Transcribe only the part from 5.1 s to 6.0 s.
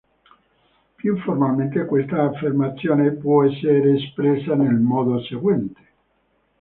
seguente.